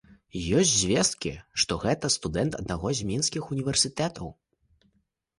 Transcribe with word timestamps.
Ёсць 0.59 0.71
звесткі, 0.83 1.33
што 1.63 1.77
гэта 1.83 2.09
студэнт 2.15 2.57
аднаго 2.61 2.93
з 2.99 3.05
мінскіх 3.09 3.51
універсітэтаў. 3.57 4.31